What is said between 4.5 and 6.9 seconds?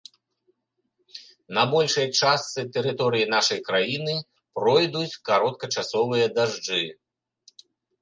пройдуць кароткачасовыя дажджы.